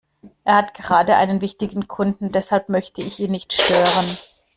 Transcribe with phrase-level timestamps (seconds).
[0.45, 4.17] Er hat gerade einen wichtigen Kunden, deshalb möchte ich ihn nicht stören.